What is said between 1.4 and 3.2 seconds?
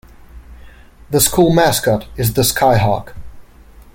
mascot is the Skyhawk.